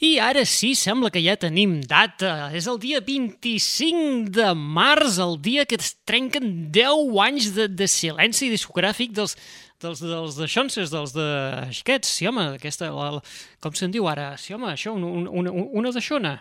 [0.00, 2.48] I ara sí, sembla que ja tenim data.
[2.56, 7.88] És el dia 25 de març, el dia que es trenquen 10 anys de, de
[7.90, 9.36] silenci discogràfic dels,
[9.84, 11.26] dels, dels de Xonses, dels de
[11.66, 12.14] Aquests.
[12.16, 13.26] Sí, home, aquesta, la, la,
[13.60, 14.32] com se'n diu ara?
[14.40, 16.38] Sí, home, això, un, un, una, de Xona.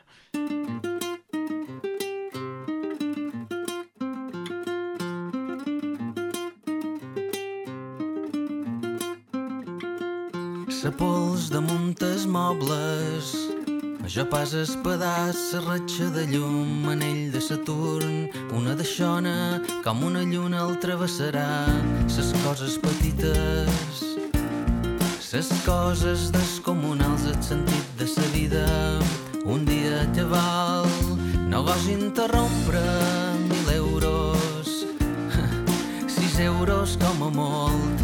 [10.80, 13.34] Sa pols damunt els mobles
[14.07, 20.23] jo pas pedaç, sa ratxa de llum, anell de Saturn, una de xona, com una
[20.23, 21.68] lluna el travessarà,
[22.07, 24.01] ses coses petites,
[25.20, 28.65] ses coses descomunals, el sentit de sa vida,
[29.43, 30.87] un dia te val,
[31.51, 32.88] no gos interrompre,
[33.52, 34.88] mil euros,
[36.16, 37.98] sis euros com a molt,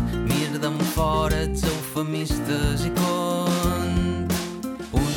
[0.65, 4.31] d'en fora els eufemistes i cont,
[4.97, 5.11] un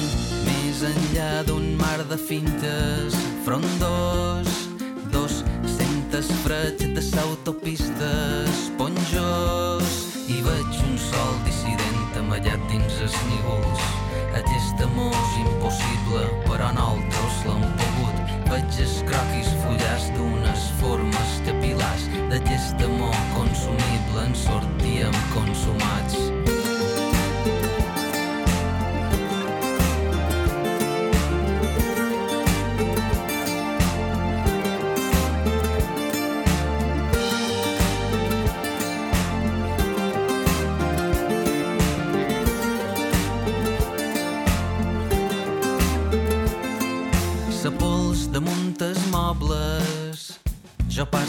[0.45, 3.17] més enllà d'un mar de fintes,
[3.47, 4.51] frondós,
[5.15, 5.39] dos
[5.79, 9.95] centes freig de s'autopistes, esponjós,
[10.29, 13.89] i veig un sol dissident amallat dins els nígols.
[14.43, 18.37] Aquest amor és impossible, però nosaltres l'hem pogut.
[18.53, 21.39] Veig els croquis fullars d'unes formes
[22.29, 26.58] d'aquest amor consumible en sortíem consumats.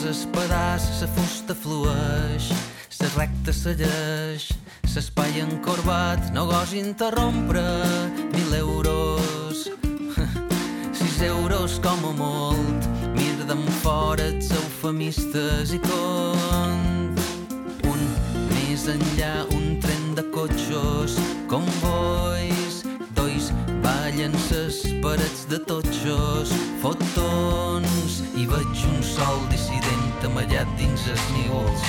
[0.10, 2.50] Jo pas es pedaç, sa fusta flueix,
[2.90, 4.50] sa recta segueix,
[4.96, 7.62] l'espai encorbat, no gos interrompre,
[8.34, 9.70] mil euros,
[10.98, 17.16] sis euros com a molt, mir d'en fora els eufemistes i cont,
[17.86, 18.02] un
[18.56, 22.69] més enllà, un tren de cotxos, convois,
[24.20, 31.86] ballen ses parets de totxos, fotons, i veig un sol dissident amallat dins els nígols.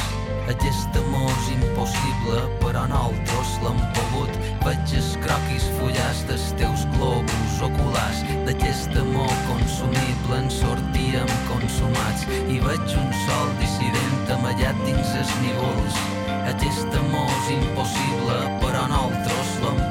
[0.53, 4.39] Aquest amor és impossible, però nosaltres l'hem pogut.
[4.63, 8.23] Veig els croquis fullars dels teus globus oculars.
[8.47, 12.27] D'aquest amor consumible en sortíem consumats.
[12.47, 16.03] I veig un sol dissident amallat dins els nígols.
[16.55, 19.90] Aquest amor és impossible, però nosaltres l'hem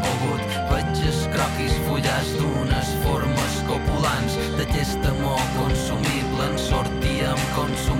[2.19, 4.35] fullars d'unes formes copulants.
[4.57, 7.98] D'aquest amor consumible en sortíem consumats.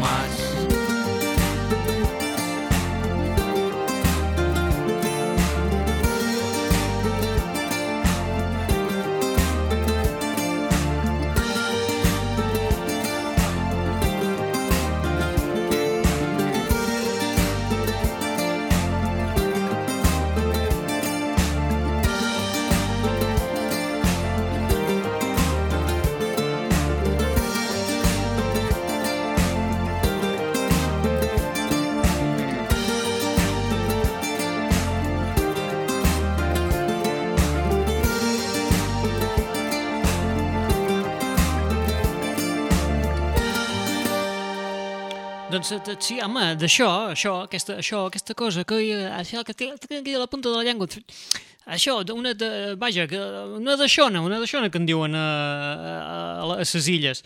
[45.99, 50.19] Sí, home, d'això, això, aquesta, això, aquesta cosa, que, eh, això, que té, aquí a
[50.19, 50.87] la punta de la llengua,
[51.67, 53.05] això, una de, vaja,
[53.57, 57.23] una d'aixona, una d'aixona que en diuen a, a, a, a les illes.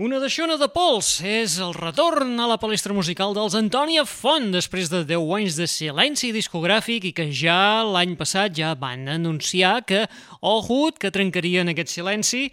[0.00, 4.88] Una deixona de pols és el retorn a la palestra musical dels Antònia Font després
[4.88, 10.06] de 10 anys de silenci discogràfic i que ja l'any passat ja van anunciar que,
[10.40, 12.48] ohut, que trencarien aquest silenci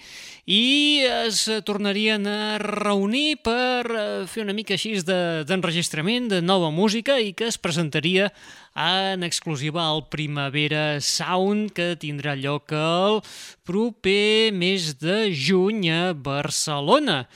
[0.49, 6.71] i es tornarien a reunir per eh, fer una mica així d'enregistrament de, de nova
[6.73, 8.31] música i que es presentaria
[8.73, 13.21] en exclusiva al Primavera Sound que tindrà lloc el
[13.61, 17.27] proper mes de juny a Barcelona.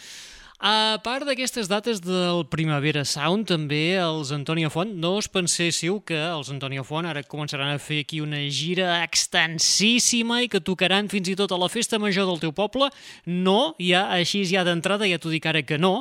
[0.64, 6.16] A part d'aquestes dates del Primavera Sound, també els Antonio Font, no us penséssiu que
[6.16, 11.34] els Antonio Font ara començaran a fer aquí una gira extensíssima i que tocaran fins
[11.34, 12.88] i tot a la festa major del teu poble.
[13.28, 15.98] No, ja així ja d'entrada ja t'ho dic ara que no.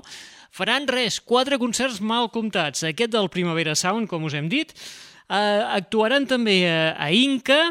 [0.54, 2.86] Faran res, quatre concerts mal comptats.
[2.86, 4.78] Aquest del Primavera Sound, com us hem dit,
[5.32, 7.70] Uh, actuaran també a, a Inca,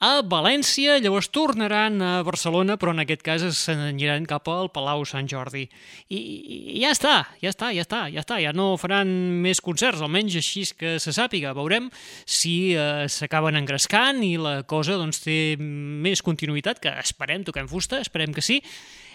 [0.00, 5.04] a València, llavors tornaran a Barcelona, però en aquest cas se n'aniran cap al Palau
[5.04, 5.66] Sant Jordi.
[6.08, 9.10] I, I ja està, ja està, ja està, ja està, ja no faran
[9.44, 11.52] més concerts, almenys així que se sàpiga.
[11.56, 11.90] Veurem
[12.24, 18.00] si eh, s'acaben engrescant i la cosa doncs, té més continuïtat, que esperem, toquem fusta,
[18.00, 18.62] esperem que sí,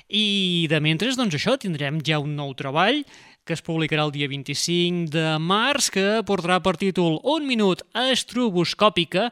[0.06, 3.02] i de mentre, doncs això, tindrem ja un nou treball
[3.46, 9.30] que es publicarà el dia 25 de març, que portarà per títol Un minut estroboscòpica,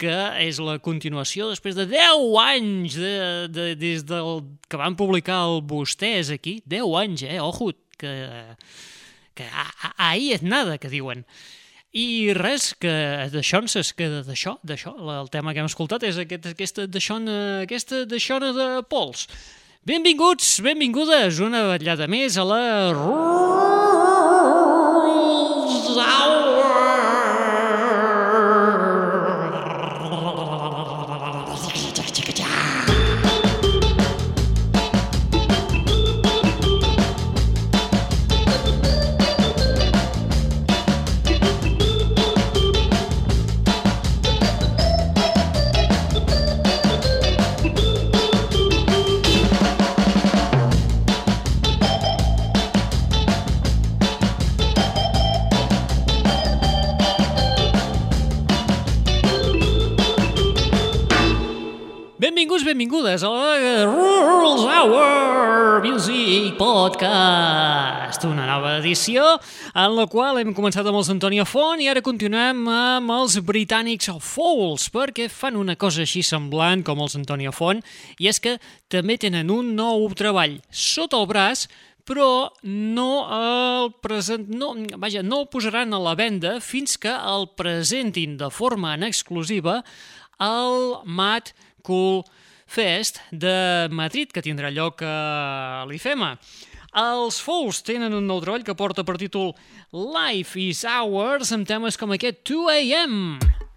[0.00, 3.14] que és la continuació després de 10 anys de,
[3.52, 6.60] de, des del que van publicar el Vostès aquí.
[6.70, 7.38] 10 anys, eh?
[7.44, 8.14] Ojo, que,
[9.36, 9.48] que
[9.96, 11.26] ahir és nada, que diuen.
[11.90, 12.92] I res, que
[13.32, 13.64] d'això,
[13.98, 17.36] que d'això, d'això, el tema que hem escoltat és aquest, aquesta d'aixona,
[17.66, 19.26] aquesta d'aixona de pols.
[19.90, 23.79] Benvinguts, benvingudes, una vetllada més a la...
[62.70, 69.24] benvingudes a la Rules Hour Music Podcast, una nova edició
[69.74, 74.12] en la qual hem començat amb els Antonia Font i ara continuem amb els britànics
[74.22, 77.82] Fouls, perquè fan una cosa així semblant com els Antonia Font,
[78.22, 78.54] i és que
[78.86, 81.66] també tenen un nou treball sota el braç
[82.06, 87.50] però no el, present, no, vaja, no el posaran a la venda fins que el
[87.58, 89.80] presentin de forma en exclusiva
[90.38, 91.50] al Matt
[91.82, 92.22] Cool
[92.70, 96.36] Fest de Madrid, que tindrà lloc a l'IFEMA.
[97.00, 99.52] Els Fous tenen un nou treball que porta per títol
[99.90, 103.18] Life is Ours, amb temes com aquest 2 AM.
[103.38, 103.69] It's 2 a.m.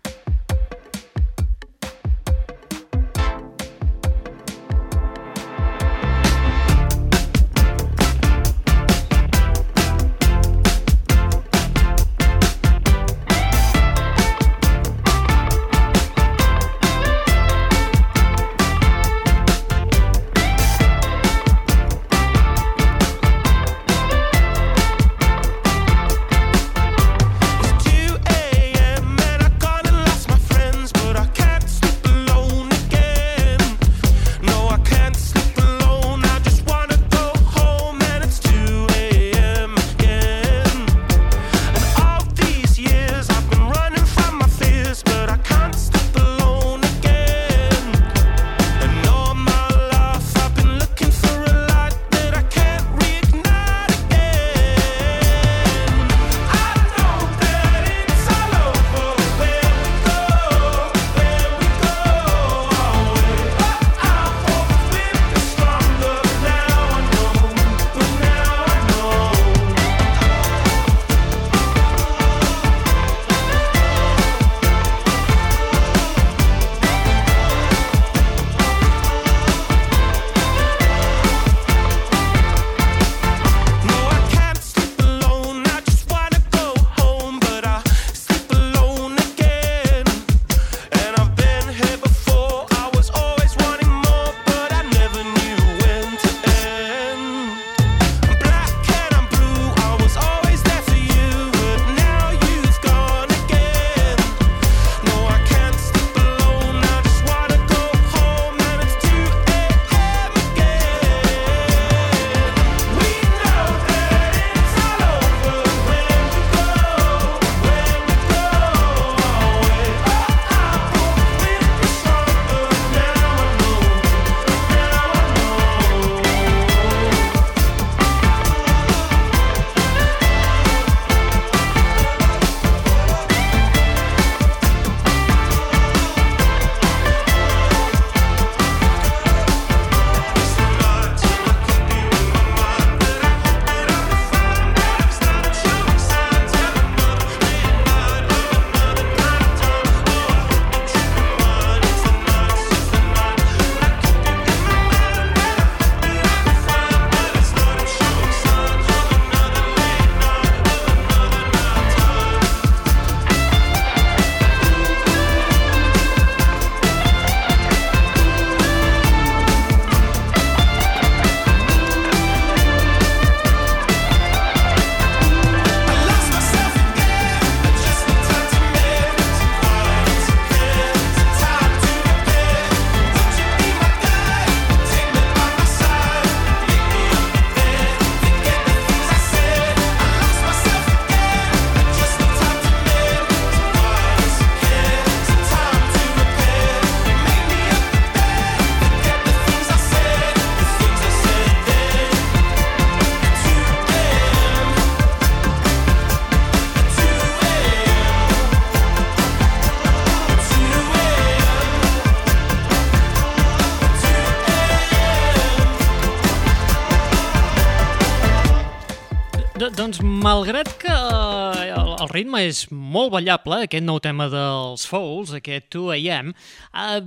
[220.04, 225.70] malgrat que eh, el, el ritme és molt ballable, aquest nou tema dels Fouls, aquest
[225.76, 227.00] 2AM, eh,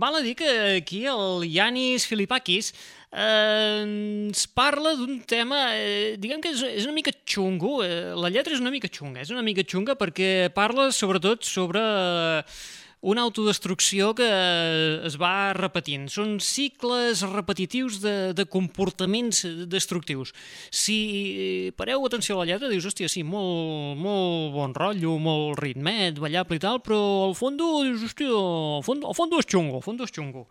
[0.00, 2.72] val a dir que aquí el Yanis Filipakis
[3.12, 8.32] eh, ens parla d'un tema, eh, diguem que és, és una mica xungo, eh, la
[8.32, 11.84] lletra és una mica xunga, és una mica xunga perquè parla sobretot sobre...
[11.84, 14.26] Eh, una autodestrucció que
[15.06, 16.08] es va repetint.
[16.10, 20.34] Són cicles repetitius de, de comportaments destructius.
[20.70, 26.18] Si pareu atenció a la lletra, dius, hòstia, sí, molt, molt bon rotllo, molt ritmet,
[26.18, 30.02] ballable i tal, però al fons dius, hòstia, al fons, al és xungo, al fons
[30.02, 30.48] és xungo.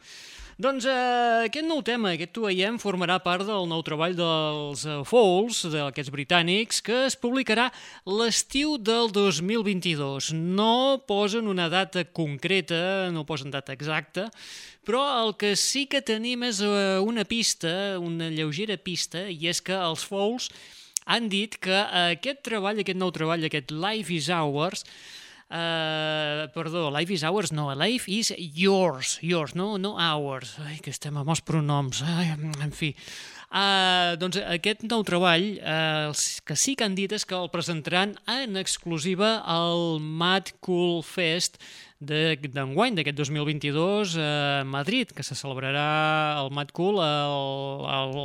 [0.57, 5.03] Doncs eh, aquest nou tema, aquest Tu veiem, formarà part del nou treball dels uh,
[5.05, 7.67] Falls, d'aquests britànics, que es publicarà
[8.09, 10.31] l'estiu del 2022.
[10.33, 12.79] No posen una data concreta,
[13.13, 14.31] no posen data exacta,
[14.81, 19.61] però el que sí que tenim és uh, una pista, una lleugera pista, i és
[19.61, 20.49] que els Falls
[21.05, 24.81] han dit que aquest treball, aquest nou treball, aquest Life is Ours,
[25.47, 30.57] Uh, perdó, life is ours, no, life is yours, yours, no, no ours.
[30.59, 32.91] Ai, que estem amb els pronoms, ai, en fi.
[33.47, 36.11] Uh, doncs aquest nou treball, uh,
[36.43, 41.55] que sí que han dit és que el presentaran en exclusiva al Mad Cool Fest
[42.03, 48.17] d'enguany, d'aquest 2022 a Madrid, que se celebrarà el Mad Cool al, al,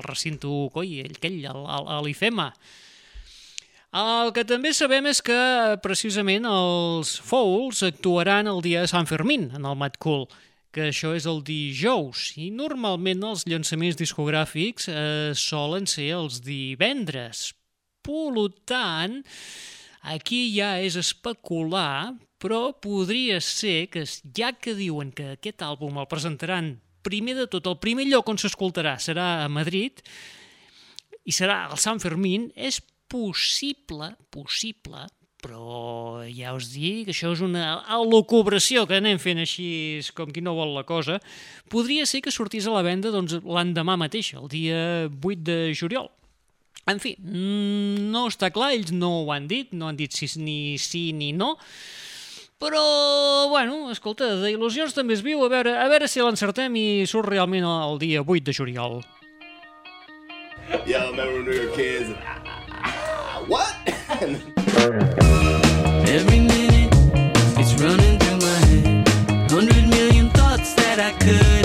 [0.00, 2.54] al recinto, coi, aquell, a l'IFEMA.
[3.90, 5.36] El que també sabem és que
[5.82, 10.28] precisament els Fouls actuaran el dia de Sant Fermín en el Mad Cool,
[10.70, 17.48] que això és el dijous, i normalment els llançaments discogràfics eh, solen ser els divendres.
[18.06, 19.24] Per tant,
[20.06, 26.06] aquí ja és especular, però podria ser que, ja que diuen que aquest àlbum el
[26.06, 29.98] presentaran primer de tot, el primer lloc on s'escoltarà serà a Madrid,
[31.26, 32.78] i serà el Sant Fermín, és
[33.10, 35.08] possible, possible,
[35.40, 39.68] però ja us dic això és una al·locubració que anem fent així
[40.16, 41.18] com qui no vol la cosa,
[41.72, 46.10] podria ser que sortís a la venda doncs, l'endemà mateix, el dia 8 de juliol.
[46.88, 50.78] En fi, no està clar, ells no ho han dit, no han dit si, ni
[50.80, 51.56] sí ni no,
[52.60, 57.30] però, bueno, escolta, d'il·lusions també es viu, a veure, a veure si l'encertem i surt
[57.32, 59.00] realment el dia 8 de juliol.
[60.86, 62.12] Yeah, remember when we were kids?
[63.50, 63.74] What?
[66.08, 66.94] Every minute
[67.58, 69.08] it's running through my head.
[69.50, 71.59] Hundred million thoughts that I could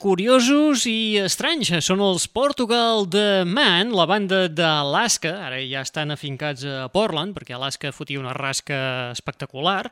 [0.00, 1.70] curiosos i estranys.
[1.84, 7.56] Són els Portugal The Man, la banda d'Alaska, ara ja estan afincats a Portland, perquè
[7.56, 8.78] Alaska fotia una rasca
[9.14, 9.88] espectacular,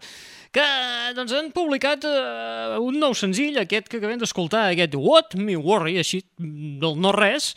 [0.53, 0.67] que
[1.17, 5.97] doncs, han publicat uh, un nou senzill, aquest que acabem d'escoltar, aquest What Me Worry,
[6.03, 7.55] així del no-res,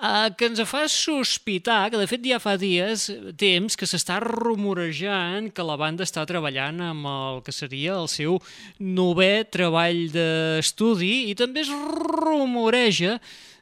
[0.00, 5.50] Uh, que ens fa sospitar que, de fet, ja fa dies, temps, que s'està rumorejant
[5.52, 8.38] que la banda està treballant amb el que seria el seu
[8.80, 13.18] novè treball d'estudi i també es rumoreja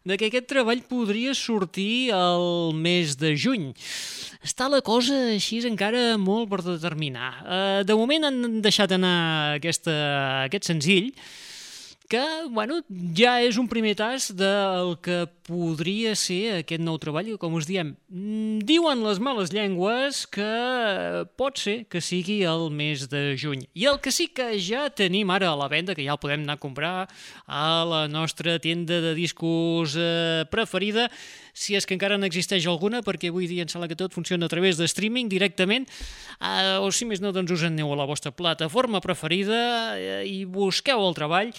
[0.07, 3.73] de que aquest treball podria sortir el mes de juny.
[4.47, 7.33] Està la cosa així encara molt per determinar.
[7.43, 9.99] Uh, de moment han deixat anar aquesta,
[10.47, 11.11] aquest senzill,
[12.09, 12.81] que bueno,
[13.13, 17.95] ja és un primer tas del que podria ser aquest nou treball, com us diem,
[18.09, 23.67] mm, diuen les males llengües que pot ser que sigui el mes de juny.
[23.77, 26.45] I el que sí que ja tenim ara a la venda, que ja el podem
[26.45, 27.09] anar a comprar
[27.47, 31.11] a la nostra tenda de discos eh, preferida,
[31.53, 34.53] si és que encara n'existeix alguna, perquè avui dia em sembla que tot funciona a
[34.53, 35.89] través de streaming directament,
[36.41, 40.45] eh, o si més no, doncs us aneu a la vostra plataforma preferida eh, i
[40.45, 41.53] busqueu el treball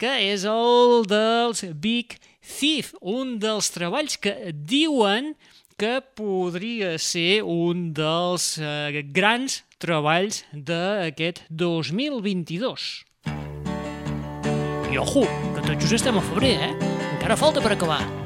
[0.00, 5.34] que és el dels Big Thief, un dels treballs que diuen
[5.80, 12.90] que podria ser un dels eh, grans treballs d'aquest 2022.
[14.94, 15.24] I ojo,
[15.56, 16.92] que tot just estem a febrer, eh?
[17.16, 18.23] Encara falta per acabar.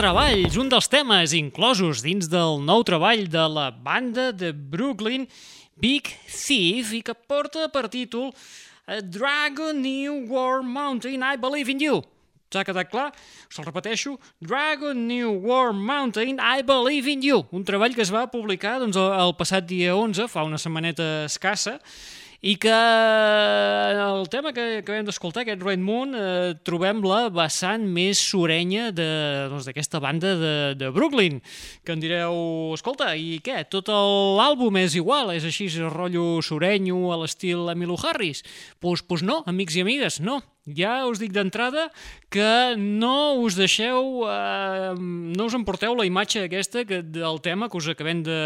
[0.00, 5.26] Treballs, un dels temes inclosos dins del nou treball de la banda de Brooklyn,
[5.76, 8.30] Big Thief, i que porta per títol
[8.88, 12.00] A Dragon New War Mountain, I Believe in You.
[12.48, 13.10] S'ha quedat clar?
[13.52, 14.14] Se'l repeteixo.
[14.40, 17.44] Dragon New War Mountain, I Believe in You.
[17.52, 21.76] Un treball que es va publicar doncs, el passat dia 11, fa una setmaneta escassa,
[22.40, 28.16] i que el tema que acabem d'escoltar, aquest Red Moon, eh, trobem la vessant més
[28.16, 31.42] surenya doncs, d'aquesta doncs, banda de, de Brooklyn,
[31.84, 37.12] que em direu, escolta, i què, tot l'àlbum és igual, és així, és rotllo surenyo
[37.12, 38.40] a l'estil Emilu Harris?
[38.40, 40.40] Doncs pues, pues no, amics i amigues, no,
[40.76, 41.88] ja us dic d'entrada
[42.32, 47.78] que no us deixeu, eh, no us emporteu la imatge aquesta que, del tema que
[47.78, 48.40] us acabem de,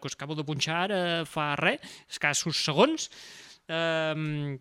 [0.00, 3.10] que us acabo de punxar ara fa res, escassos segons.
[3.68, 4.58] Eh,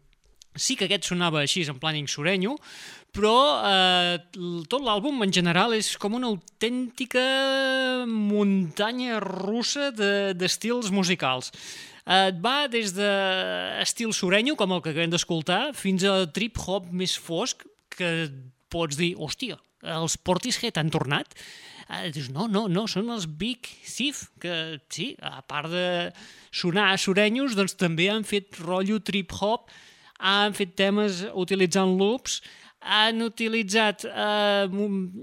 [0.56, 2.56] sí que aquest sonava així, en plan insurenyo,
[3.14, 3.38] però
[3.70, 4.18] eh,
[4.70, 7.24] tot l'àlbum en general és com una autèntica
[8.10, 11.52] muntanya russa d'estils de, musicals.
[12.04, 13.12] Et va des de
[13.80, 18.30] estil com el que acabem d'escoltar, fins a trip-hop més fosc, que
[18.70, 21.34] pots dir, hòstia, els Portishead han tornat?
[21.90, 26.12] Eh, dius, no, no, no, són els Big Thief, que sí, a part de
[26.52, 29.72] sonar surenyos, doncs també han fet rotllo trip-hop,
[30.20, 32.42] han fet temes utilitzant loops,
[32.84, 34.68] han utilitzat eh,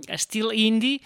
[0.08, 1.00] estil indie,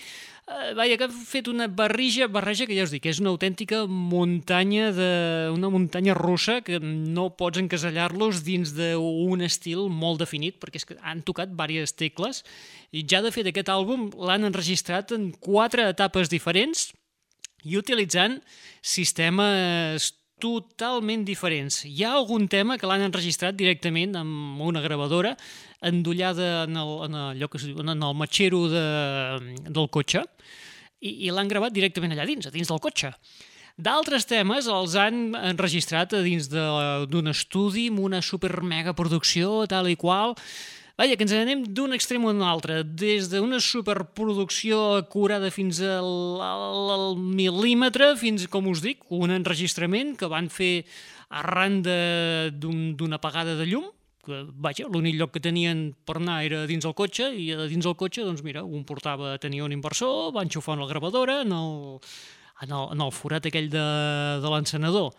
[0.47, 3.85] eh, vaja, que han fet una barrija, barreja que ja us dic, és una autèntica
[3.89, 5.11] muntanya de,
[5.55, 10.99] una muntanya russa que no pots encasellar-los dins d'un estil molt definit, perquè és que
[11.03, 12.43] han tocat diverses tecles,
[12.93, 16.91] i ja de fet aquest àlbum l'han enregistrat en quatre etapes diferents
[17.65, 18.41] i utilitzant
[18.85, 20.13] sistemes
[20.45, 21.81] totalment diferents.
[21.89, 25.33] Hi ha algun tema que l'han enregistrat directament amb una gravadora
[25.85, 28.85] endollada en el, en allò que diu, en el matxero de,
[29.71, 30.25] del cotxe
[31.01, 33.15] i, i l'han gravat directament allà dins, a dins del cotxe.
[33.75, 39.89] D'altres temes els han enregistrat a dins d'un estudi amb una super mega producció, tal
[39.91, 40.37] i qual,
[40.95, 46.13] Vaja, que ens anem d'un extrem a un altre, des d'una superproducció acurada fins al,
[46.39, 50.85] al, al mil·límetre, fins, com us dic, un enregistrament que van fer
[51.35, 53.89] arran d'una un, apagada de llum,
[54.23, 57.91] que, vaja, l'únic lloc que tenien per anar era dins el cotxe, i a dins
[57.91, 61.75] el cotxe, doncs mira, un portava, tenia un inversor, va enxufar una gravadora en el,
[62.63, 63.83] en el, en el forat aquell de,
[64.47, 65.11] de l'encenedor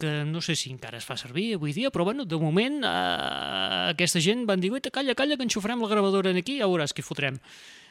[0.00, 3.90] que no sé si encara es fa servir avui dia, però bueno, de moment eh,
[3.92, 7.38] aquesta gent van dir, calla, calla, que enxufrem la gravadora aquí, ja veuràs què fotrem.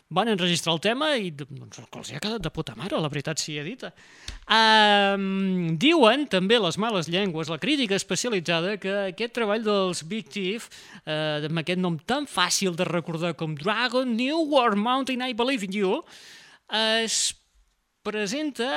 [0.09, 3.61] Van enregistrar el tema i doncs, els ha quedat de puta mare, la veritat sigui
[3.61, 3.91] dita.
[4.49, 10.65] Um, diuen també les males llengües, la crítica especialitzada, que aquest treball dels Big Thief,
[11.05, 15.69] eh, amb aquest nom tan fàcil de recordar com Dragon New War Mountain I Believe
[15.69, 16.01] in You,
[16.73, 17.35] es
[18.01, 18.69] presenta,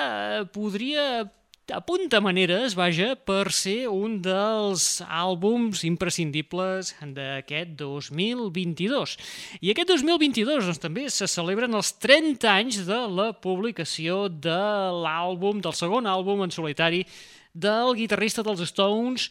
[0.43, 1.25] eh, podria
[1.71, 9.15] apunta maneres, vaja, per ser un dels àlbums imprescindibles d'aquest 2022.
[9.63, 14.59] I aquest 2022 doncs, també se celebren els 30 anys de la publicació de
[15.05, 17.07] l'àlbum, del segon àlbum en solitari
[17.55, 19.31] del guitarrista dels Stones,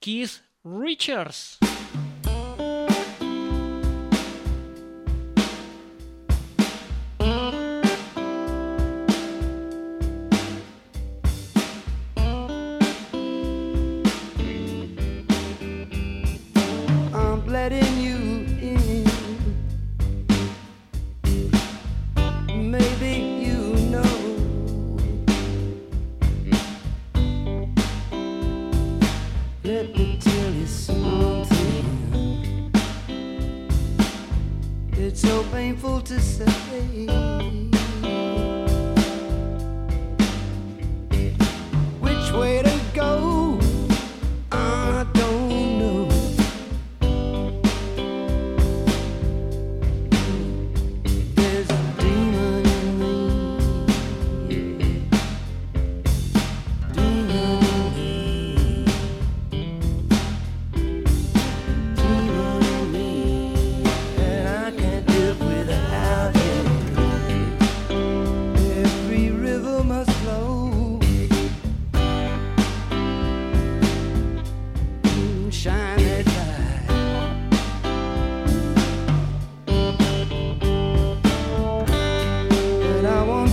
[0.00, 1.58] Keith Richards.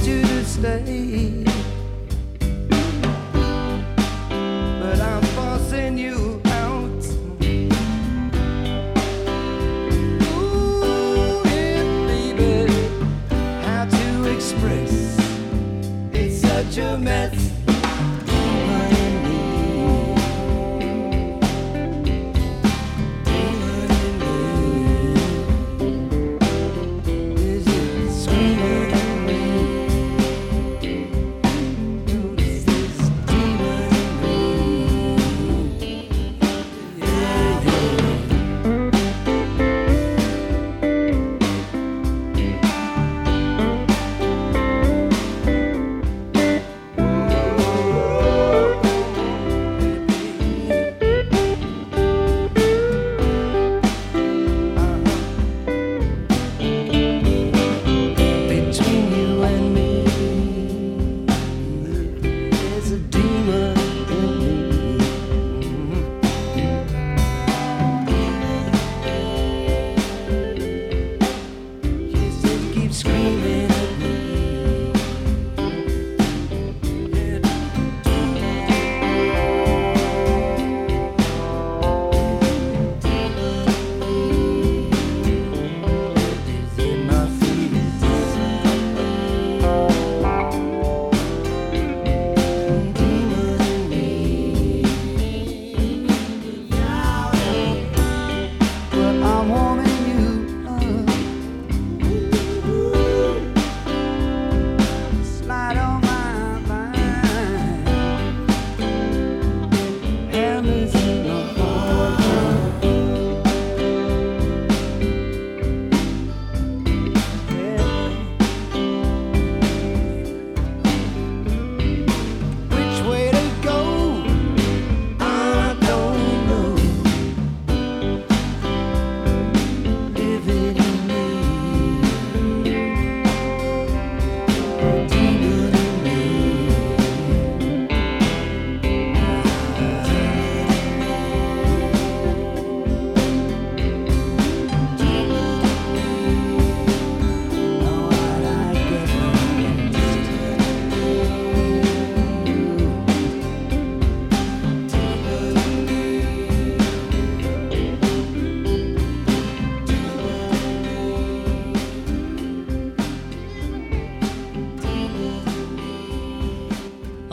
[0.05, 1.44] How to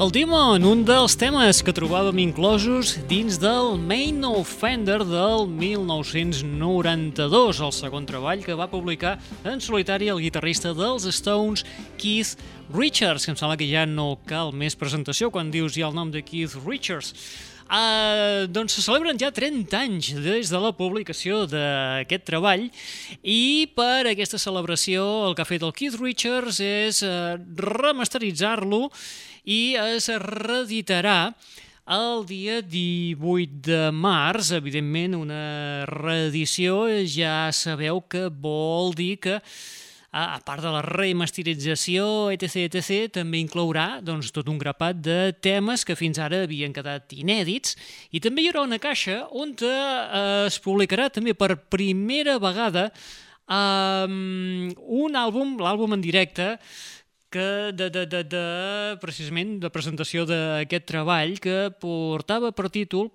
[0.02, 7.70] El Demon, un dels temes que trobàvem inclosos dins del Main Offender del 1992, el
[7.76, 9.12] segon treball que va publicar
[9.46, 11.62] en solitari el guitarrista dels Stones,
[12.02, 12.34] Keith
[12.74, 16.10] Richards, que em sembla que ja no cal més presentació quan dius ja el nom
[16.10, 17.14] de Keith Richards.
[17.70, 22.66] Uh, doncs se celebren ja 30 anys des de la publicació d'aquest treball
[23.22, 28.90] i per aquesta celebració el que ha fet el Keith Richards és uh, remasteritzar-lo
[29.44, 31.34] i es reeditarà
[31.92, 39.40] el dia 18 de març, evidentment una reedició ja sabeu que vol dir que
[40.12, 45.86] a, part de la remasterització, etc, etc, també inclourà doncs, tot un grapat de temes
[45.88, 47.74] que fins ara havien quedat inèdits.
[48.12, 52.90] I també hi haurà una caixa on eh, es publicarà també per primera vegada
[53.48, 54.68] um,
[55.02, 56.58] un àlbum, l'àlbum en directe,
[57.32, 58.44] que de, de, de, de,
[59.00, 63.08] precisament de presentació d'aquest treball que portava per títol,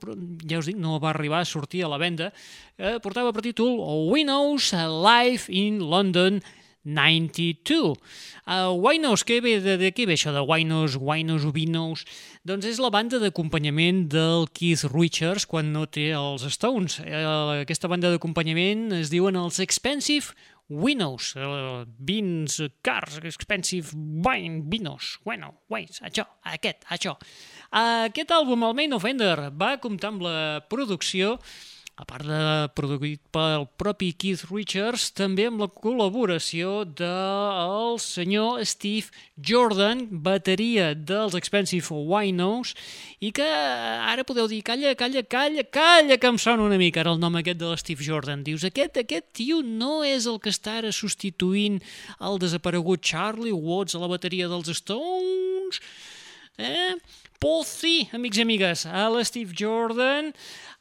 [0.50, 2.32] ja us dic, no va arribar a sortir a la venda,
[2.78, 3.78] eh, portava per títol
[4.10, 6.42] Winos Live in London
[6.88, 7.98] 92.
[8.48, 12.06] Uh, Winos, què ve, de, de què ve això de Winos, Winos, Ubinos?
[12.48, 17.02] Doncs és la banda d'acompanyament del Keith Richards quan no té els Stones.
[17.04, 20.32] Uh, aquesta banda d'acompanyament es diuen els Expensive
[20.68, 27.14] Winos, uh, vins, cars, expensive wine, vinos, bueno, wines, això, aquest, això.
[27.72, 31.38] Aquest àlbum, el Main Offender, va comptar amb la producció
[31.98, 32.40] a part de
[32.78, 39.10] produït pel propi Keith Richards, també amb la col·laboració del senyor Steve
[39.50, 42.76] Jordan, bateria dels Expensive Winos,
[43.18, 47.16] i que ara podeu dir, calla, calla, calla, calla, que em sona una mica ara
[47.16, 48.46] el nom aquest de l'Steve Jordan.
[48.46, 51.82] Dius, aquest, aquest tio no és el que està ara substituint
[52.22, 55.82] el desaparegut Charlie Watts a la bateria dels Stones?
[56.62, 56.94] Eh?
[57.38, 60.32] C, amics i amigues, a l'Steve Jordan,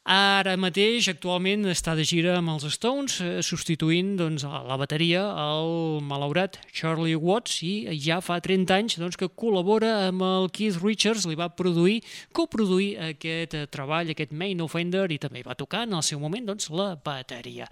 [0.07, 5.25] Ara mateix, actualment, està de gira amb els Stones, eh, substituint doncs, a la bateria
[5.35, 10.79] el malaurat Charlie Watts i ja fa 30 anys doncs, que col·labora amb el Keith
[10.79, 11.99] Richards, li va produir,
[12.31, 16.47] coproduir aquest eh, treball, aquest Main Offender, i també va tocar en el seu moment
[16.53, 17.67] doncs, la bateria.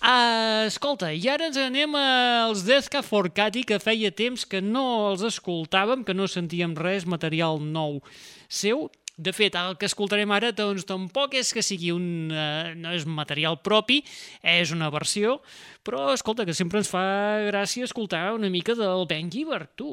[0.00, 4.60] Uh, escolta, i ara ens anem als Death Cab for Cathy, que feia temps que
[4.60, 8.02] no els escoltàvem, que no sentíem res material nou
[8.50, 8.88] seu,
[9.20, 12.30] de fet, el que escoltarem ara doncs, tampoc és que sigui un...
[12.32, 14.00] Eh, no és material propi,
[14.40, 15.38] és una versió,
[15.84, 17.04] però escolta, que sempre ens fa
[17.50, 19.92] gràcia escoltar una mica del Ben Giver, tu.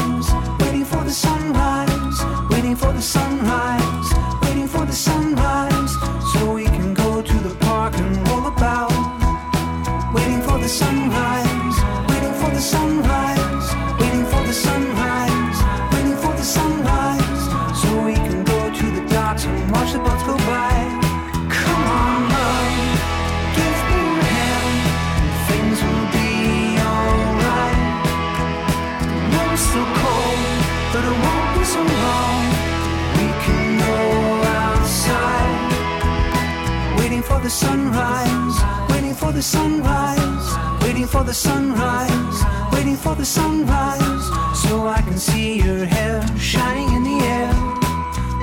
[37.91, 45.01] sunrise, waiting for the sunrise, waiting for the sunrise, waiting for the sunrise, so I
[45.01, 47.53] can see your hair shining in the air.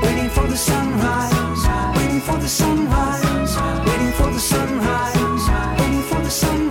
[0.02, 1.62] Waiting for the sunrise,
[1.96, 3.56] waiting for the sunrise,
[3.86, 5.44] waiting for the sunrise,
[5.78, 6.67] waiting for the sunrise,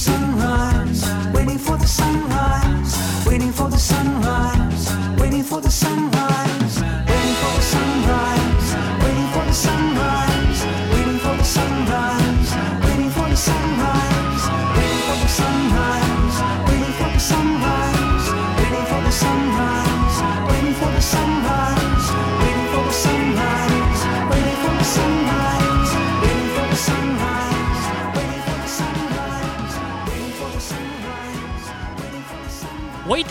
[0.00, 4.88] sunrise, waiting for the sunrise, waiting for the sunrise,
[5.20, 6.59] waiting for the sunrise,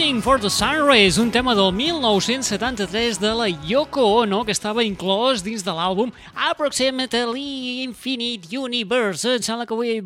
[0.10, 5.44] Waiting for the Sunrise, un tema del 1973 de la Yoko Ono que estava inclòs
[5.46, 9.36] dins de l'àlbum Approximately Infinite Universe.
[9.38, 10.00] Em sembla que ho he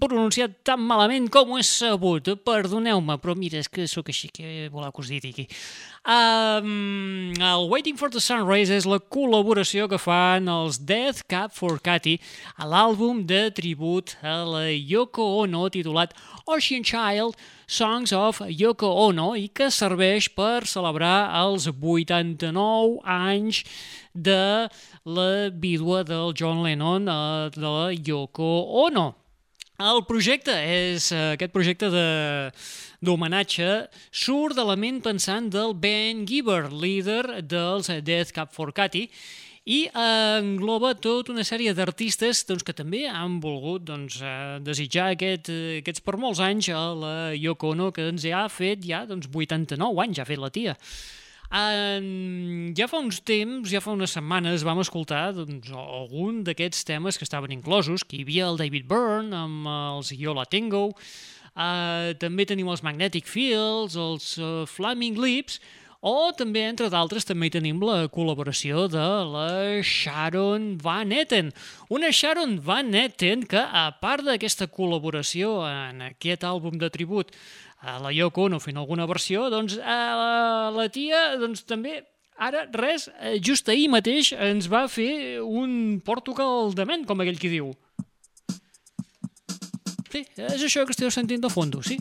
[0.00, 2.30] pronunciat tan malament com ho he sabut.
[2.40, 5.44] Perdoneu-me, però mira, és que sóc així, que voleu que us digui.
[6.02, 11.76] Um, el Waiting for the Sunrise és la col·laboració que fan els Death Cab for
[11.76, 12.14] Cathy
[12.56, 16.16] a l'àlbum de tribut a la Yoko Ono titulat
[16.48, 17.36] Ocean Child
[17.68, 23.60] Songs of Yoko Ono i que serveix per celebrar els 89 anys
[24.16, 24.70] de
[25.04, 28.54] la vídua del John Lennon, eh, de la Yoko
[28.88, 29.19] Ono.
[29.80, 32.06] El projecte és eh, aquest projecte de
[33.00, 33.68] d'homenatge
[34.12, 39.06] surt de la ment pensant del Ben Giver, líder dels Death Cab for Cathy,
[39.64, 40.02] i eh,
[40.42, 46.04] engloba tota una sèrie d'artistes doncs, que també han volgut doncs, eh, desitjar aquest, aquests
[46.04, 50.20] per molts anys a la Yoko Ono, que ens ha fet ja doncs, 89 anys,
[50.20, 50.76] ha fet la tia.
[51.50, 57.18] Uh, ja fa uns temps, ja fa unes setmanes, vam escoltar doncs, algun d'aquests temes
[57.18, 62.14] que estaven inclosos, que hi havia el David Byrne amb els Yo La Tengo, uh,
[62.22, 65.58] també tenim els Magnetic Fields, els uh, Flaming Lips,
[66.00, 69.50] o també, entre d'altres, també tenim la col·laboració de la
[69.84, 71.50] Sharon Van Etten.
[71.92, 77.34] Una Sharon Van Etten que, a part d'aquesta col·laboració en aquest àlbum de tribut
[77.80, 80.32] a la Yoko Ono fent alguna versió, doncs a la,
[80.76, 82.00] la tia doncs, també
[82.40, 87.40] ara res, eh, just ahir mateix ens va fer un Portugal de ment, com aquell
[87.40, 87.72] qui diu.
[90.10, 92.00] Sí, és això que esteu sentint de fondo, sí.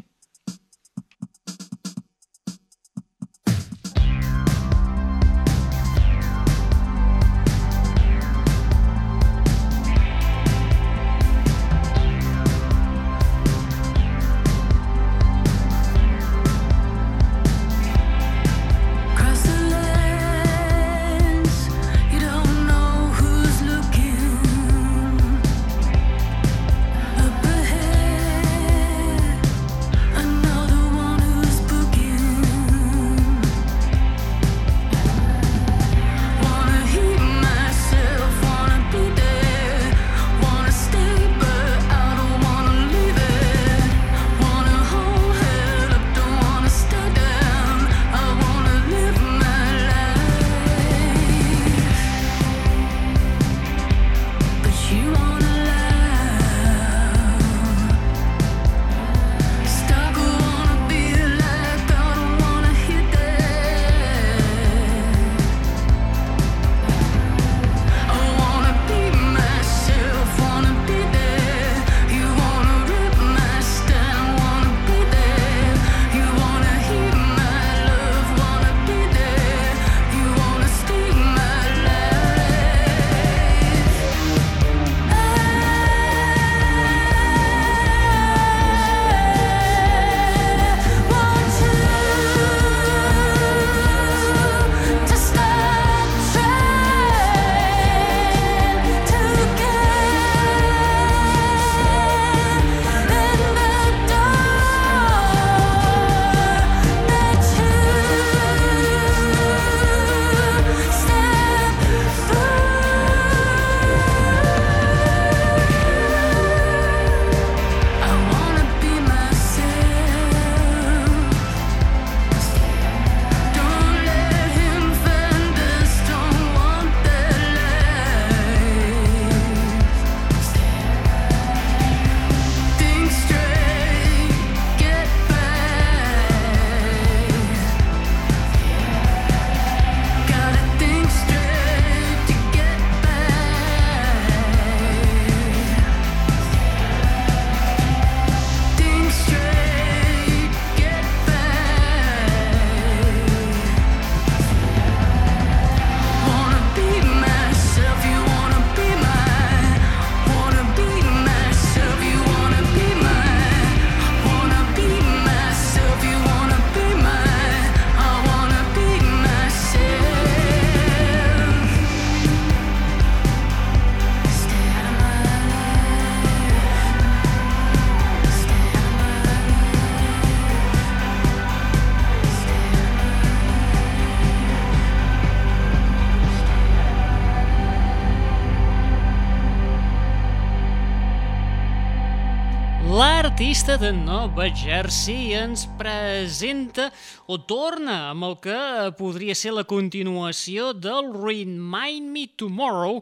[193.50, 196.92] L'artista de Nova Jersey ens presenta
[197.26, 198.58] o torna amb el que
[199.00, 203.00] podria ser la continuació del Remind Me Tomorrow,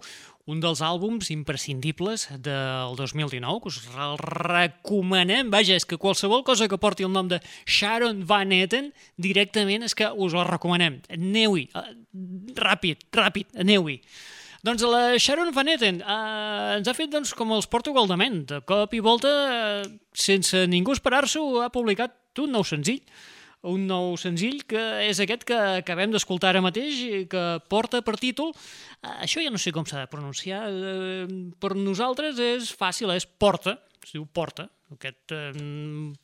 [0.48, 5.52] un dels àlbums imprescindibles del 2019, que us el recomanem.
[5.52, 10.00] Vaja, és que qualsevol cosa que porti el nom de Sharon Van Etten, directament és
[10.00, 11.02] que us el recomanem.
[11.12, 11.88] Aneu-hi, eh,
[12.56, 14.00] ràpid, ràpid, aneu-hi.
[14.68, 18.42] Doncs la Sharon Van Etten eh, ens ha fet doncs, com els Portugal de ment.
[18.50, 23.00] De cop i volta, eh, sense ningú esperar-s'ho, ha publicat un nou senzill.
[23.72, 28.18] Un nou senzill que és aquest que acabem d'escoltar ara mateix i que porta per
[28.20, 28.52] títol...
[29.00, 30.66] Eh, això ja no sé com s'ha de pronunciar.
[30.68, 31.24] Eh,
[31.64, 33.78] per nosaltres és fàcil, és Porta.
[34.04, 34.68] Es diu Porta.
[34.98, 35.54] Aquest, eh,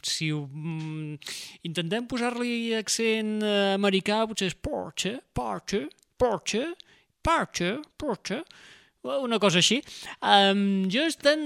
[0.03, 1.31] si ho, mm,
[1.71, 5.85] intentem posar-li accent eh, americà, potser és Porta, Porta,
[6.19, 6.67] Porta,
[7.23, 8.43] Porta, Porta,
[9.03, 9.81] una cosa així.
[10.19, 11.41] Um, jo estant,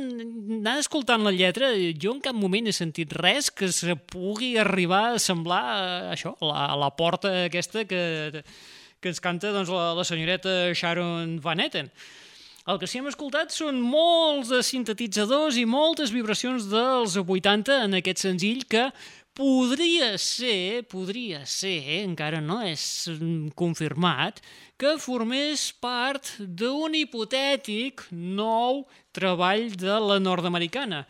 [0.59, 5.03] anant escoltant la lletra, jo en cap moment he sentit res que se pugui arribar
[5.13, 8.43] a semblar uh, això, la, la porta aquesta que,
[9.01, 11.91] que ens canta doncs, la, la senyoreta Sharon Van Etten.
[12.67, 17.95] El que sí hem escoltat són molts de sintetitzadors i moltes vibracions dels 80 en
[18.01, 18.89] aquest senzill que
[19.38, 23.05] podria ser, podria ser, encara no és
[23.57, 24.41] confirmat,
[24.77, 28.83] que formés part d'un hipotètic nou
[29.13, 31.03] treball de la nord-americana.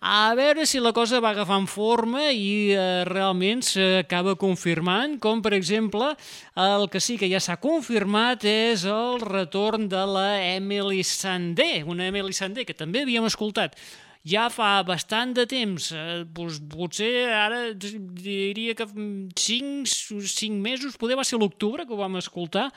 [0.00, 5.54] A veure si la cosa va agafant forma i eh, realment s'acaba confirmant, com per
[5.56, 6.12] exemple
[6.60, 12.08] el que sí que ja s'ha confirmat és el retorn de la Emily Sandé, una
[12.12, 13.76] Emily Sandé que també havíem escoltat
[14.24, 21.16] ja fa bastant de temps, eh, doncs, potser ara diria que 5, 5 mesos, poder
[21.16, 22.70] va ser l'octubre que ho vam escoltar,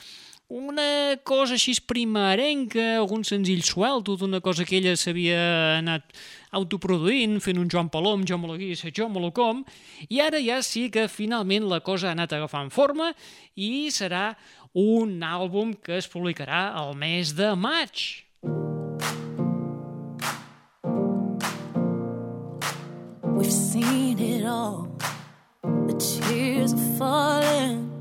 [0.47, 5.39] una cosa així primerenca, algun senzill suelto d'una cosa que ella s'havia
[5.81, 6.15] anat
[6.55, 9.65] autoproduint, fent un Joan Palom, jo me lo guis, jo me lo com,
[10.07, 13.11] i ara ja sí que finalment la cosa ha anat agafant forma
[13.55, 14.37] i serà
[14.71, 18.07] un àlbum que es publicarà al mes de maig.
[23.37, 24.89] We've seen it all.
[25.61, 27.91] The tears are falling,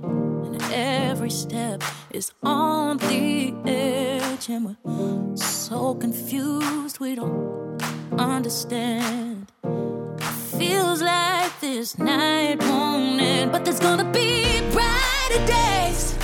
[0.46, 4.48] and every step is on the edge.
[4.48, 7.82] And we're so confused, we don't
[8.18, 9.52] understand.
[9.62, 10.22] It
[10.58, 16.14] Feels like this night won't end, but there's gonna be brighter days,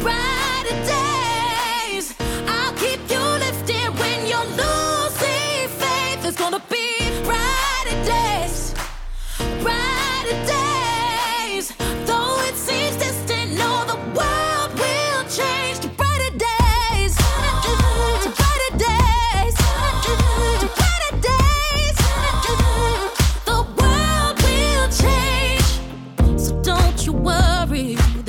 [0.00, 1.41] brighter days.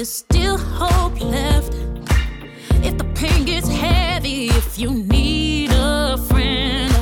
[0.04, 1.74] There's still hope left.
[2.84, 6.94] If the pain gets heavy, if you need a friend,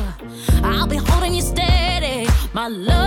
[0.64, 2.28] I'll be holding you steady.
[2.54, 3.01] My love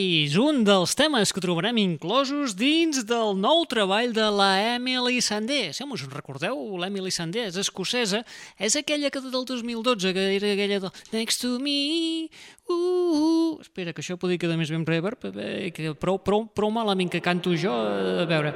[0.00, 4.48] Days, un dels temes que trobarem inclosos dins del nou treball de la
[4.78, 5.74] Emily Sandé.
[5.76, 8.22] Si us recordeu, l'Emily és escocesa,
[8.56, 12.30] és aquella que del 2012, que era aquella de Next to me,
[12.64, 13.60] uh, uh.
[13.60, 17.20] Espera, que això podria quedar més ben reverb, eh, que prou, prou, prou malament que
[17.20, 18.54] canto jo, a veure,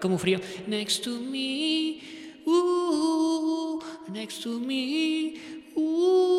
[0.00, 0.40] com ho faria.
[0.66, 2.00] Next to me,
[2.46, 5.36] uh, next to me,
[5.76, 6.35] uh.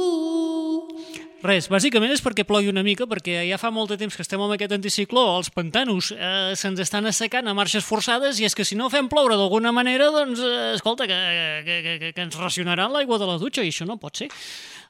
[1.46, 4.42] Res, bàsicament és perquè plogui una mica, perquè ja fa molt de temps que estem
[4.42, 8.66] amb aquest anticicló, els pantanos eh, se'ns estan assecant a marxes forçades i és que
[8.66, 11.20] si no fem ploure d'alguna manera, doncs, eh, escolta, que,
[11.68, 14.32] que, que, que ens racionaran l'aigua de la dutxa i això no pot ser.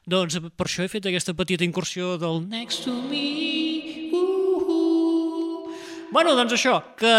[0.08, 5.72] Doncs per això he fet aquesta petita incursió del Next to me, uh, uh.
[6.08, 7.12] Bueno, doncs això, que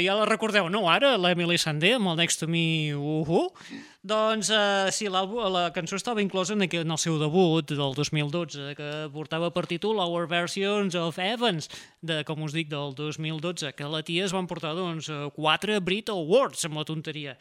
[0.00, 3.84] ja la recordeu, no ara, l'Emily Sandé amb el Next to me, uh, uh.
[4.04, 8.88] Doncs uh, sí, la cançó estava inclosa en, en el seu debut del 2012, que
[9.14, 11.70] portava per títol Our Versions of Evans,
[12.04, 15.78] de, com us dic, del 2012, que la tia es van portar doncs, eh, quatre
[15.80, 17.32] Brit Awards amb la tonteria.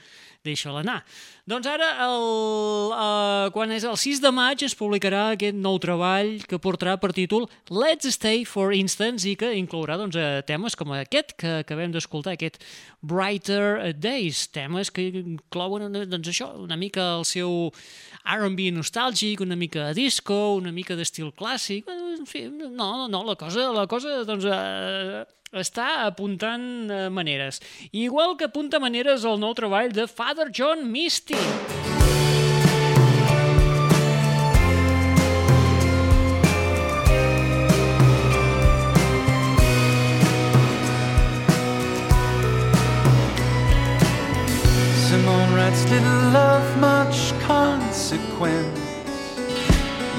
[0.48, 1.02] Deixa-la anar.
[1.52, 2.24] Doncs ara, el,
[2.96, 7.12] uh, quan és el 6 de maig, es publicarà aquest nou treball que portarà per
[7.12, 11.92] títol Let's Stay for Instance i que inclourà doncs, eh, temes com aquest que acabem
[11.92, 12.64] d'escoltar, aquest
[13.04, 17.72] Brighter Days, temes que inclouen eh, doncs, això, una mica el seu
[18.24, 23.36] R&B nostàlgic, una mica de disco, una mica d'estil clàssic, en fi, no, no, la
[23.40, 27.62] cosa, la cosa doncs, eh, està apuntant eh, maneres.
[27.92, 31.40] Igual que apunta maneres el nou treball de Father John Misty.
[31.40, 32.03] Simone
[45.84, 48.80] writes little love, much consequence.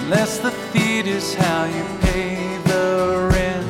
[0.04, 3.66] Unless the theater's how you pay the rent.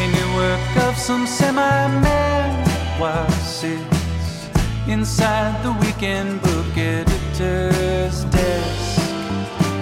[0.00, 4.48] A new work of some semi-man while sits
[4.88, 9.00] inside the weekend book editor's desk.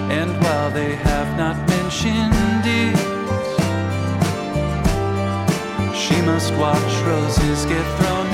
[0.09, 2.97] And while they have not mentioned it,
[5.95, 8.26] she must watch roses get thrown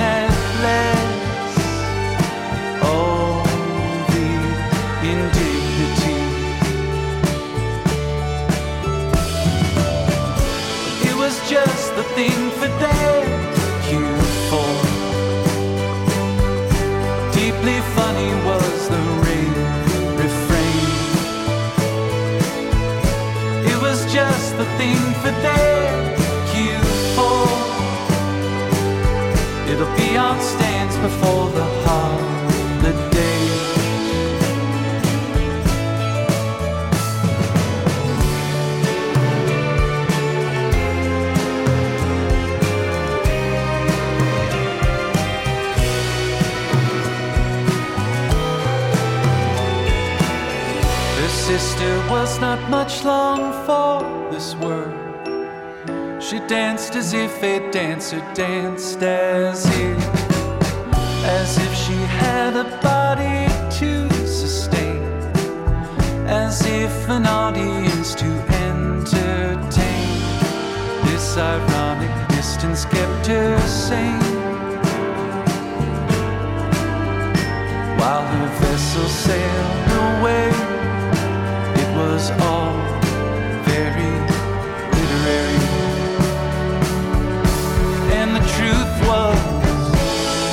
[12.14, 13.24] just the thing for their
[13.90, 14.74] youthful.
[17.32, 19.54] Deeply funny was the ring
[20.16, 20.86] refrain.
[23.66, 26.16] It was just the thing for their
[26.56, 27.48] youthful.
[29.70, 31.73] It'll be on stands before the
[52.34, 54.92] was not much long for this world.
[56.20, 59.98] She danced as if a dancer danced as if,
[61.24, 63.46] as if she had a body
[63.78, 65.02] to sustain,
[66.26, 68.30] as if an audience to
[68.66, 70.08] entertain.
[71.06, 74.20] This ironic distance kept her sane.
[77.98, 79.83] While her vessel sailed
[82.30, 82.74] all
[83.70, 84.12] very
[84.94, 85.64] literary.
[88.18, 89.38] And the truth was,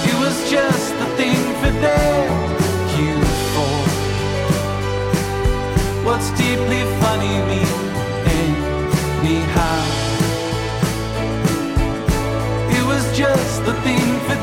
[0.10, 1.72] it was just the thing for
[3.00, 3.78] youthful.
[6.06, 7.32] What's deeply funny?
[12.78, 14.36] It was just the thing for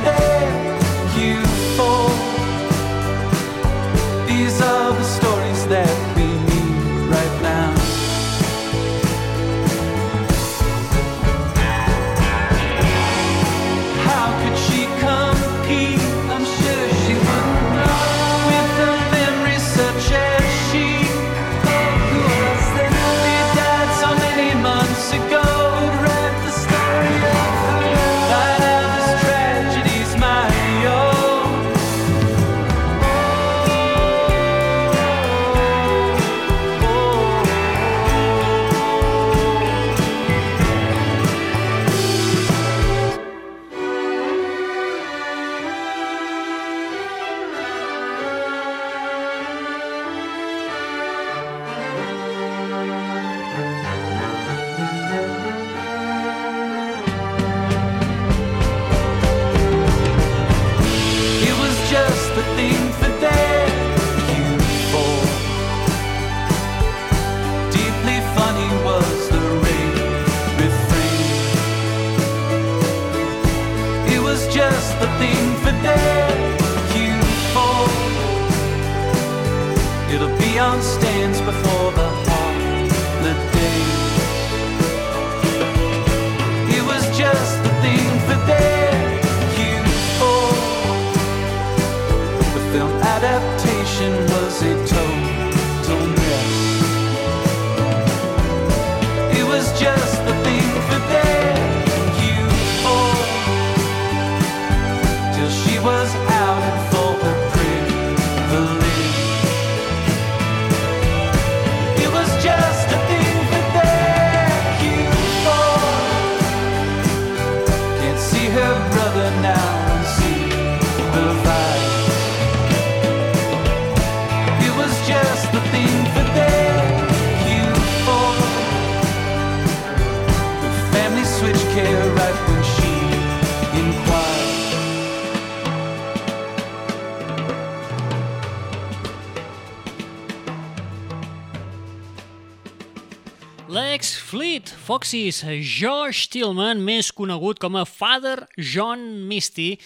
[144.28, 149.78] Fleet Foxes, Josh Tillman, més conegut com a Father John Misty,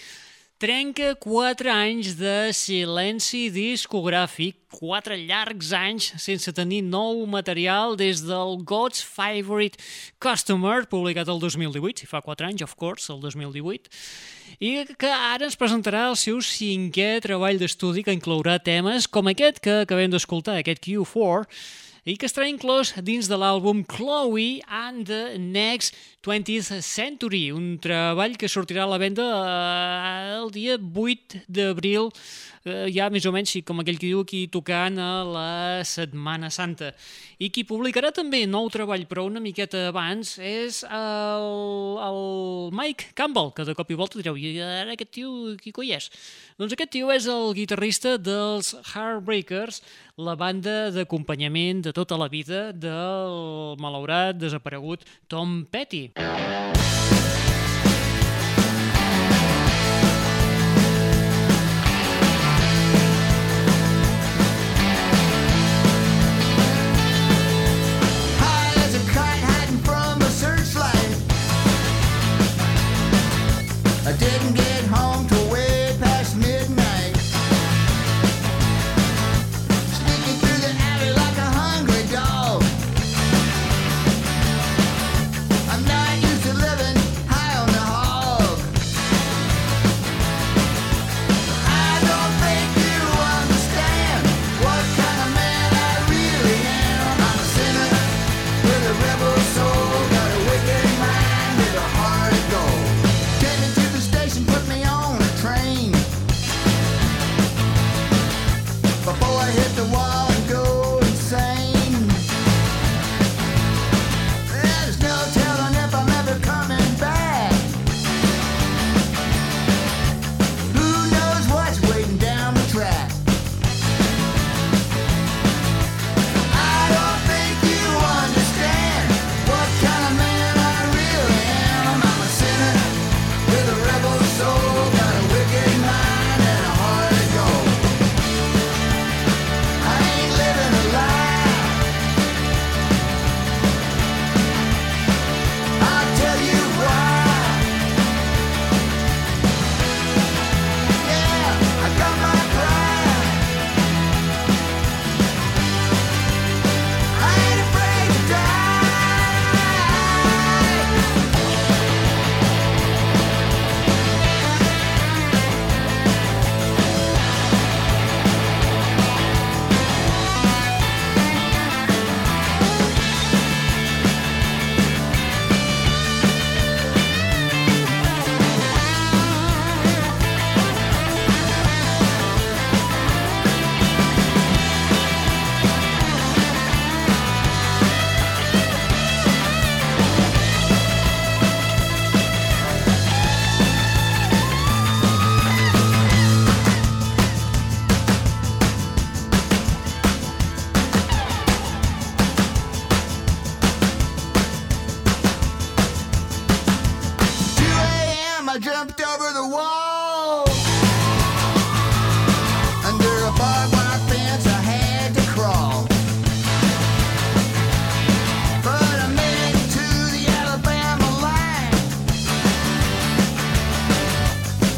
[0.59, 8.59] trenca 4 anys de silenci discogràfic, 4 llargs anys sense tenir nou material des del
[8.67, 9.79] God's Favorite
[10.19, 13.87] Customer, publicat el 2018, si fa 4 anys, of course, el 2018,
[14.59, 19.63] i que ara ens presentarà el seu cinquè treball d'estudi que inclourà temes com aquest
[19.63, 21.47] que acabem d'escoltar, aquest Q4,
[22.03, 28.37] i que estarà inclòs dins de l'àlbum Chloe and the Next 20th Century, un treball
[28.39, 32.07] que sortirà a la venda eh, el dia 8 d'abril,
[32.63, 35.49] eh, ja més o menys, sí, com aquell que diu aquí, tocant a la
[35.83, 36.93] Setmana Santa.
[37.43, 41.49] I qui publicarà també nou treball, però una miqueta abans, és el,
[42.07, 42.21] el
[42.71, 46.07] Mike Campbell, que de cop i volta direu, i ara aquest tio, qui coi és?
[46.55, 49.81] Doncs aquest tio és el guitarrista dels Heartbreakers,
[50.23, 56.12] la banda d'acompanyament de tota la vida del malaurat, desaparegut Tom Petty.
[56.15, 56.72] Thank you.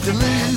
[0.06, 0.55] to lose.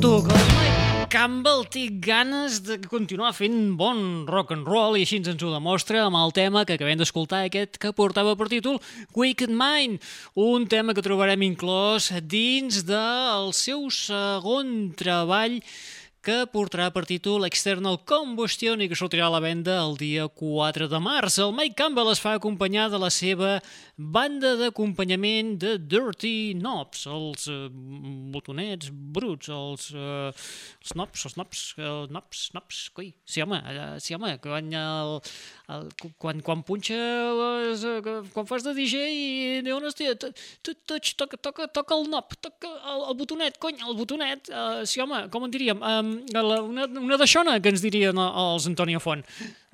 [0.00, 0.38] Tu, que
[1.08, 6.04] Campbell té ganes de continuar fent bon rock and roll i així ens ho demostra
[6.04, 8.78] amb el tema que acabem d'escoltar, aquest que portava per títol
[9.16, 10.04] Wicked Mind,
[10.38, 15.58] un tema que trobarem inclòs dins del seu segon treball
[16.28, 20.84] que portarà per títol External Combustion i que sortirà a la venda el dia 4
[20.92, 21.38] de març.
[21.40, 23.54] El Mike Campbell es fa acompanyar de la seva
[23.96, 27.56] banda d'acompanyament de Dirty Knobs, els eh,
[28.34, 33.88] botonets bruts, els, eh, els knobs, els knobs, eh, knobs, knobs, coi, sí home, eh,
[34.04, 35.16] sí home, quan, el,
[35.68, 36.96] el, quan, quan punxa,
[37.38, 39.24] les, eh, quan fas de DJ i
[39.64, 40.30] diu, hòstia, tu,
[40.64, 40.74] tu,
[41.20, 45.26] toca, toca, toca el knob, toca el, el botonet, cony, el botonet, eh, sí home,
[45.32, 49.26] com en diríem, um, la, una, una d'aixona que ens dirien els Antonio Font.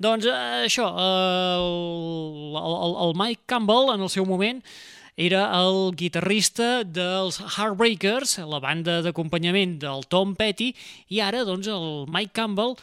[0.03, 4.59] Doncs eh, això, eh, el, el, el Mike Campbell en el seu moment
[5.15, 10.73] era el guitarrista dels Heartbreakers, la banda d'acompanyament del Tom Petty,
[11.07, 12.75] i ara doncs el Mike Campbell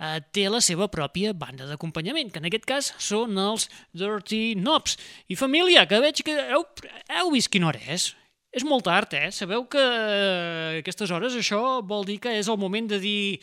[0.00, 4.96] eh, té la seva pròpia banda d'acompanyament, que en aquest cas són els Dirty Knobs.
[5.28, 6.64] I família, que veig que heu,
[7.20, 8.14] heu vist quina hora és?
[8.56, 9.28] És molt tard, eh?
[9.36, 13.36] Sabeu que a aquestes hores això vol dir que és el moment de dir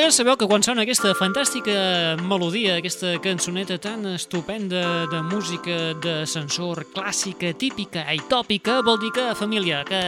[0.04, 1.72] ja sabeu que quan sona aquesta fantàstica
[2.20, 9.24] melodia, aquesta cançoneta tan estupenda de música d'ascensor clàssica, típica i tòpica, vol dir que,
[9.38, 10.00] família, que,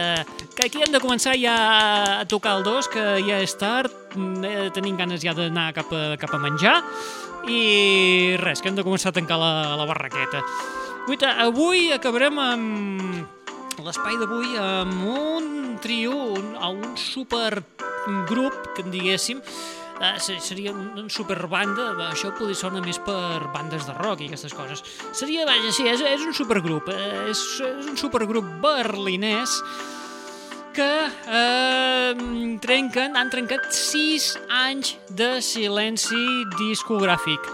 [0.53, 1.55] que aquí hem de començar ja
[2.19, 3.95] a tocar el dos, que ja és tard,
[4.45, 6.75] eh, tenim ganes ja d'anar cap, a, cap a menjar,
[7.49, 10.43] i res, que hem de començar a tancar la, la barraqueta.
[11.07, 15.49] Guita, avui acabarem amb l'espai d'avui amb un
[15.81, 19.41] trio, un, un supergrup, que en diguéssim,
[20.01, 24.29] eh, se- seria un, un superbanda, això podria sonar més per bandes de rock i
[24.31, 24.83] aquestes coses.
[25.17, 29.59] Seria, vaja, sí, és, és un supergrup, eh, és, és un supergrup berlinès
[30.77, 36.19] que eh, trenquen, han trencat 6 anys de silenci
[36.59, 37.47] discogràfic.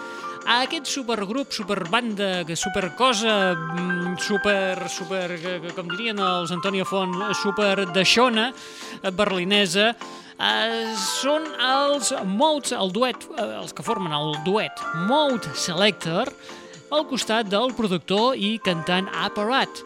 [0.44, 5.38] Aquest supergrup, superbanda, supercosa, mm, super, super,
[5.72, 9.94] com dirien els Antonio Font, super deixona eh, berlinesa,
[10.40, 16.32] eh, són els Modes, el duet, eh, els que formen el duet Mode Selector,
[16.94, 19.84] al costat del productor i cantant Apparat,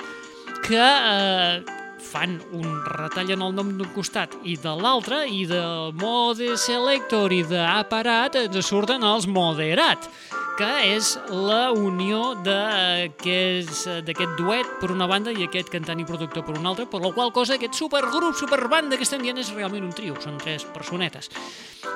[0.68, 5.62] que eh, fan un retall en el nom d'un costat i de l'altre, i de
[5.98, 10.10] Mode Selector i d'Apparat ens surten els Moderat,
[10.58, 16.58] que és la unió d'aquest duet per una banda i aquest cantant i productor per
[16.58, 19.94] una altra, per la qual cosa aquest supergrup, superbanda que estem dient és realment un
[19.94, 21.30] trio, són tres personetes.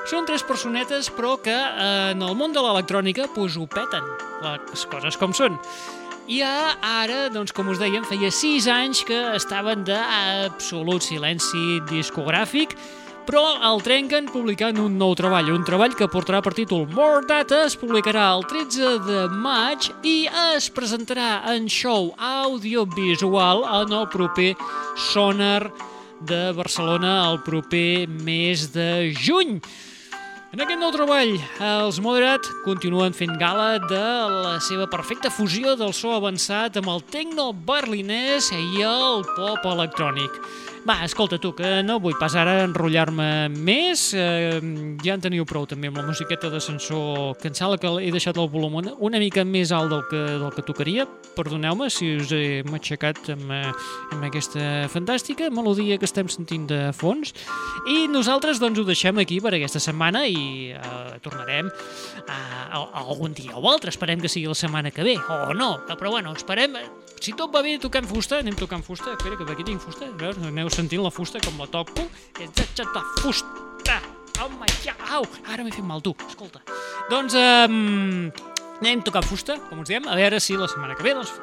[0.09, 4.05] Són tres personetes, però que eh, en el món de l'electrònica pues, ho peten,
[4.45, 5.57] les coses com són.
[6.31, 12.71] I ara, doncs, com us dèiem, feia sis anys que estaven d'absolut silenci discogràfic,
[13.27, 17.65] però el trenquen publicant un nou treball, un treball que portarà per títol More Data,
[17.67, 20.15] es publicarà el 13 de maig i
[20.55, 24.53] es presentarà en show audiovisual en el proper
[25.11, 25.67] Sonar
[26.23, 29.57] de Barcelona el proper mes de juny.
[30.51, 31.29] En aquest nou treball,
[31.63, 34.01] els Moderat continuen fent gala de
[34.33, 40.35] la seva perfecta fusió del so avançat amb el techno berlinès i el pop electrònic.
[40.81, 44.07] Va, escolta tu, que no vull pas ara enrotllar-me més.
[44.17, 44.57] Eh,
[45.05, 48.39] ja en teniu prou també amb la musiqueta d'ascensor, que em sembla que he deixat
[48.41, 51.05] el volum una, una mica més alt del que, del que tocaria.
[51.35, 53.69] Perdoneu-me si us he matxacat amb, eh,
[54.15, 57.35] amb aquesta fantàstica melodia que estem sentint de fons.
[57.85, 61.69] I nosaltres doncs ho deixem aquí per aquesta setmana i eh, tornarem
[62.25, 63.93] a, a, a algun dia o altre.
[63.93, 65.75] Esperem que sigui la setmana que ve, o no.
[65.93, 66.79] Però bueno, esperem...
[67.21, 69.11] Si tot va bé, toquem fusta, anem tocant fusta.
[69.13, 70.07] Espera, que aquí tinc fusta.
[70.09, 72.07] A veure, aneu sentint la fusta com la toco.
[72.41, 73.99] És de xata fusta.
[74.41, 76.15] Home, ja, au, ara m'he fet mal, tu.
[76.25, 76.63] Escolta.
[77.11, 78.31] Doncs, um,
[78.79, 81.35] anem tocant fusta, com us diem, a veure si la setmana que ve, doncs,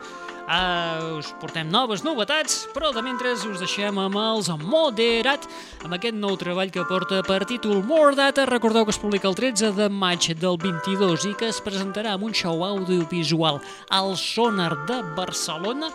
[0.48, 5.44] Uh, us portem noves novetats, però de mentre us deixem amb els Moderat,
[5.84, 8.46] amb aquest nou treball que porta per títol More Data.
[8.48, 12.24] Recordeu que es publica el 13 de maig del 22 i que es presentarà amb
[12.30, 13.60] un show audiovisual
[13.92, 15.92] al Sonar de Barcelona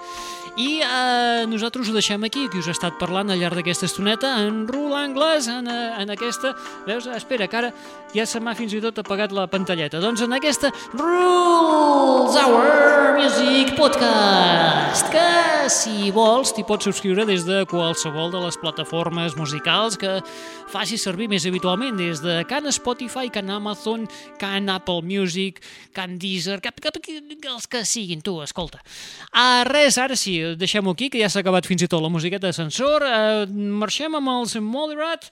[0.53, 4.35] I eh, nosaltres ho deixem aquí, que us ha estat parlant al llarg d'aquesta estoneta,
[4.45, 6.53] en rul anglès, en, eh, en aquesta...
[6.85, 7.07] Veus?
[7.09, 7.71] Espera, que ara
[8.13, 9.97] ja se m'ha fins i tot apagat la pantalleta.
[10.03, 15.25] Doncs en aquesta Rules Our Music Podcast, que
[15.73, 20.19] si vols t'hi pots subscriure des de qualsevol de les plataformes musicals que
[20.69, 24.05] facis servir més habitualment, des de Can Spotify, Can Amazon,
[24.41, 25.63] Can Apple Music,
[25.97, 28.83] Can Deezer, cap, cap, els que siguin, tu, escolta.
[29.31, 32.47] Ah, res, ara sí, deixem-ho aquí, que ja s'ha acabat fins i tot la musiqueta
[32.47, 33.05] d'ascensor.
[33.07, 33.45] Eh,
[33.83, 35.29] marxem amb els Moderat,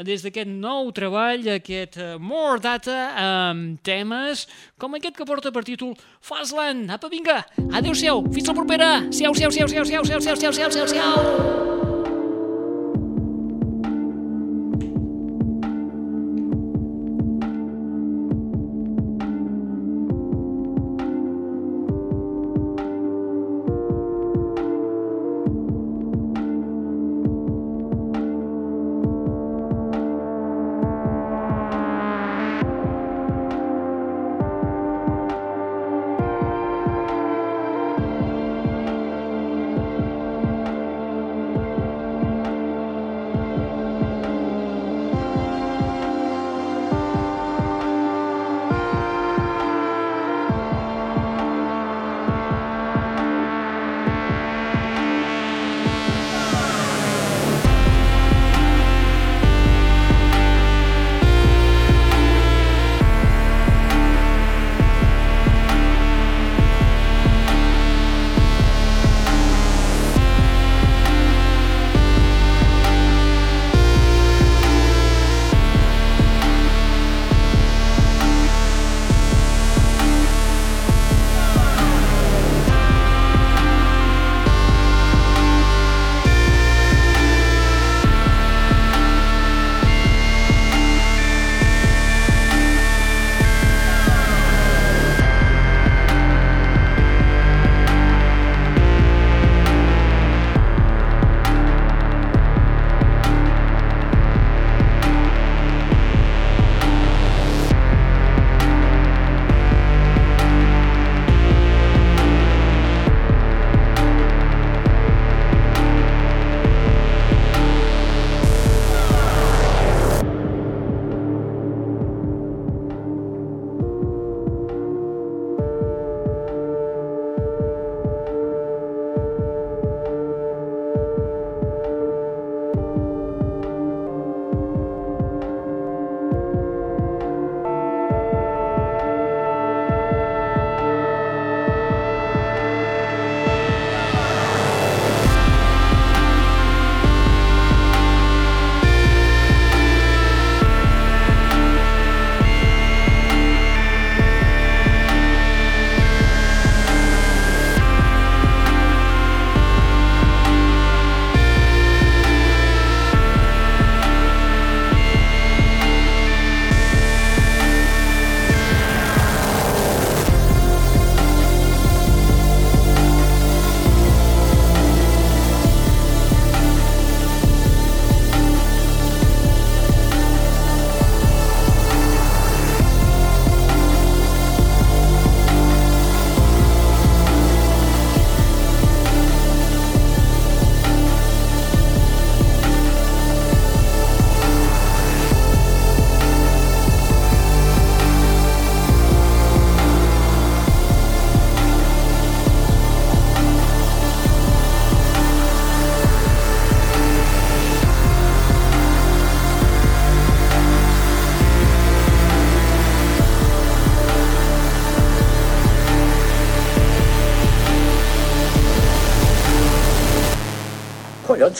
[0.00, 4.46] des d'aquest nou treball, aquest uh, More Data, amb temes
[4.80, 6.90] com aquest que porta per títol Fastland.
[6.90, 8.92] Apa, vinga, adeu-siau, fins la propera.
[9.12, 11.12] Siau, siau, siau, siau, siau, siau, siau, siau, siau, siau, siau.
[11.20, 11.91] Collons,